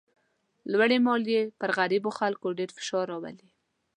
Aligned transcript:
لوړې 0.71 0.97
مالیې 1.07 1.41
پر 1.59 1.69
غریبو 1.77 2.11
خلکو 2.19 2.47
ډېر 2.59 2.69
فشار 2.77 3.05
راولي. 3.11 3.49